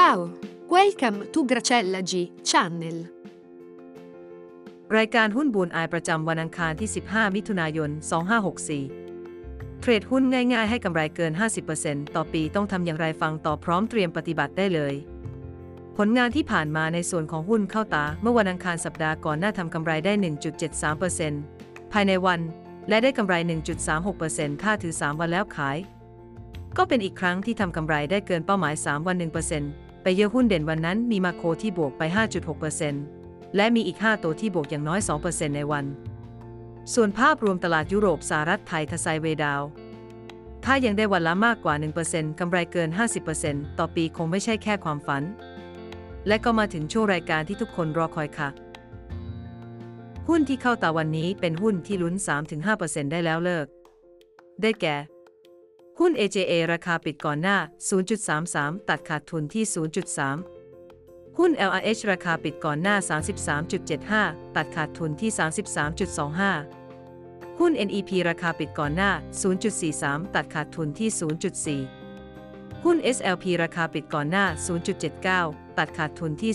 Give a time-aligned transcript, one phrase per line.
[0.00, 0.20] Ciao,
[0.74, 2.12] welcome to Gracella G
[2.48, 2.96] Channel.
[4.96, 7.90] รายการหุ้นบูนอายประจำวันอังคารที่ 15 มิถุนายน
[9.04, 11.32] 2564 เทรดหุ้นง่ายๆ ให้กำไรเกิน
[11.72, 14.94] 50%ต่อปีต้องทำอย่างไรฟังต่อพร้อมเตรียมปฏิบัติได้เลย
[15.96, 20.12] ผลงานที่ผ่านมาในส่วนของหุ้นเข้าตา เมื่อวันอังคารสัปดาห์ก่อนหน้าทำกำไรได้
[21.02, 22.40] 1.73%ภายในวัน
[22.88, 23.34] และได้กำไร
[23.98, 25.78] 1.36%ถ้าถือ 3 วันแล้วขาย
[26.76, 32.02] ก็เป็นอีกครั้งที่ทำกำไรได้เกินเป้าหมาย 3 วัน 1% ไปเยอะหุ้นเด่นวันนั้นมีมาโคที่บวกไป
[32.78, 35.84] 5.6%และมีอีก 5 ตัวที่บวกอย่างน้อย 2%ในวัน
[36.94, 39.62] ส่วนภาพรวมตลาดยุโรปสหรัฐไทยทไซเวดาว
[40.64, 41.74] ถ้ายังได้วันละมากกว่า
[42.06, 42.88] 1%กำไรเกิน
[43.34, 45.22] 50%ต่อปีคงไม่ใช่แค่ความฝัน
[46.26, 48.48] และก็มาถึงช่วงรายการที่ทุกคนรอคอยค่ะ
[50.28, 52.14] หุ้นที่เข้าตาวันนี้เป็นหุ้นที่ลุ้น
[52.64, 53.66] 3-5%ได้แล้วเลิก
[54.62, 54.96] ได้แก่
[56.04, 57.56] หุ้น AJA ราคาปิดก่อนหน้า
[58.22, 59.64] 0.33 ตัดขาดทุนที่
[60.70, 62.96] 0.3 หุ้น LRH ราคาปิดก่อนหน้า
[63.76, 65.30] 33.75 ตัดขาดทุนที่
[66.84, 69.10] 33.25 หุ้น NEP ราคาปิดก่อนหน้า
[69.72, 71.10] 0.43 ตัดขาดทุนที่
[71.96, 74.44] 0.4 หุ้น SLP ราคาปิดก่อนหน้า
[75.10, 76.52] 0.79 ตัดขาดทุนที่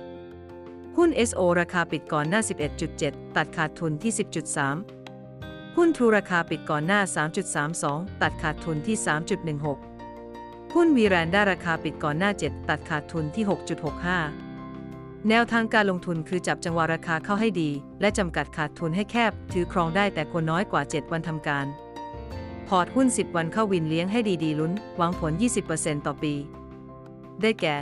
[0.00, 2.40] 0.74 หุ้น SO ราคาปิดก่อนหน้า
[2.88, 4.99] 11.7 ตัดขาดทุนที่ 10.3
[5.76, 7.00] หุ้นทรูราคาปิดก่อนหน้า
[7.60, 8.96] 3.32 ตัดขาดทุนที่
[9.84, 13.44] 3.16 หุ้นวีแรนด้าราคาปิดก่อนหน้า 7 ตัดขาดทุนที่
[14.36, 21.66] 6.65 แนวทางการลงทุนคือจับจังหวะราคาเข้าให้ดี และจำกัดขาดทุนให้แคบ ถือครองได้แต่ควรน้อยกว่า 7 วันทำการ
[22.68, 25.32] พอร์ตหุ้น 10 วันเข้าวินเลี้ยงให้ดีๆลุ้นหวังผล
[25.70, 26.34] 20%ต่อปี
[27.40, 27.76] ได้แก่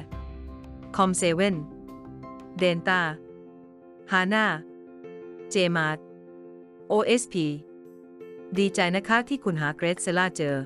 [0.97, 6.05] COM7 DELTA HANA JMART
[6.92, 7.34] OSP
[8.56, 10.56] ดีใจนะคะที่คุณหาเกรซเซล่าเจอ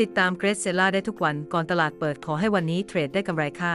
[0.00, 3.74] ติดตามเกรซเซล่าได้ทุกวันก่อนตลาดเปิดขอให้วันนี้เทรดได้กำไรค่ะ